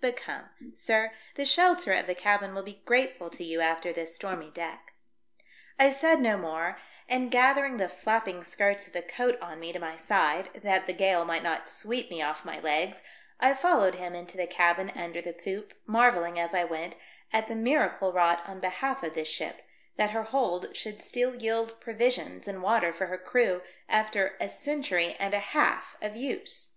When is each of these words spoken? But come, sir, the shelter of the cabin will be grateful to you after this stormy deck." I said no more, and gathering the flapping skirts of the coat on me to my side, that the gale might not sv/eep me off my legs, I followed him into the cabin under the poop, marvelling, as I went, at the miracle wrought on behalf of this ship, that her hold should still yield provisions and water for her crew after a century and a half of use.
But 0.00 0.16
come, 0.16 0.48
sir, 0.74 1.12
the 1.36 1.44
shelter 1.44 1.92
of 1.92 2.08
the 2.08 2.14
cabin 2.16 2.56
will 2.56 2.64
be 2.64 2.82
grateful 2.84 3.30
to 3.30 3.44
you 3.44 3.60
after 3.60 3.92
this 3.92 4.16
stormy 4.16 4.50
deck." 4.50 4.94
I 5.78 5.90
said 5.90 6.18
no 6.20 6.36
more, 6.36 6.76
and 7.08 7.30
gathering 7.30 7.76
the 7.76 7.88
flapping 7.88 8.42
skirts 8.42 8.88
of 8.88 8.92
the 8.94 9.00
coat 9.02 9.38
on 9.40 9.60
me 9.60 9.72
to 9.72 9.78
my 9.78 9.94
side, 9.94 10.50
that 10.64 10.86
the 10.86 10.92
gale 10.92 11.24
might 11.24 11.44
not 11.44 11.66
sv/eep 11.66 12.10
me 12.10 12.20
off 12.20 12.44
my 12.44 12.58
legs, 12.58 13.04
I 13.38 13.54
followed 13.54 13.94
him 13.94 14.12
into 14.16 14.36
the 14.36 14.48
cabin 14.48 14.90
under 14.96 15.22
the 15.22 15.32
poop, 15.32 15.72
marvelling, 15.86 16.36
as 16.36 16.52
I 16.52 16.64
went, 16.64 16.96
at 17.32 17.46
the 17.46 17.54
miracle 17.54 18.12
wrought 18.12 18.42
on 18.44 18.58
behalf 18.58 19.04
of 19.04 19.14
this 19.14 19.28
ship, 19.28 19.64
that 19.96 20.10
her 20.10 20.24
hold 20.24 20.74
should 20.76 21.00
still 21.00 21.36
yield 21.36 21.80
provisions 21.80 22.48
and 22.48 22.60
water 22.60 22.92
for 22.92 23.06
her 23.06 23.18
crew 23.18 23.62
after 23.88 24.34
a 24.40 24.48
century 24.48 25.14
and 25.20 25.32
a 25.32 25.38
half 25.38 25.96
of 26.02 26.16
use. 26.16 26.74